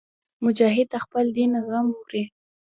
مجاهد 0.45 0.87
د 0.91 0.95
خپل 1.03 1.25
دین 1.37 1.51
غم 1.67 1.87
خوري. 1.97 2.23